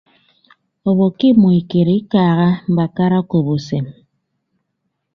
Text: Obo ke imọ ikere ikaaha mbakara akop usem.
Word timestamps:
Obo 0.89 1.05
ke 1.17 1.25
imọ 1.31 1.49
ikere 1.59 1.93
ikaaha 2.01 2.47
mbakara 2.71 3.17
akop 3.21 3.47
usem. 3.55 3.85